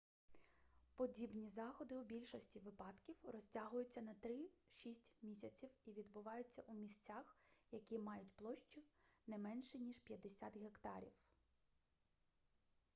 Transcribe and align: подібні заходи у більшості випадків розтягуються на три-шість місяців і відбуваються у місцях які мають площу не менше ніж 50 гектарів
подібні 0.95 1.49
заходи 1.49 1.95
у 1.97 2.03
більшості 2.03 2.59
випадків 2.59 3.15
розтягуються 3.23 4.01
на 4.01 4.13
три-шість 4.13 5.13
місяців 5.21 5.69
і 5.85 5.91
відбуваються 5.93 6.61
у 6.67 6.73
місцях 6.73 7.37
які 7.71 7.99
мають 7.99 8.35
площу 8.35 8.81
не 9.27 9.37
менше 9.37 9.79
ніж 9.79 9.99
50 9.99 10.57
гектарів 10.57 11.13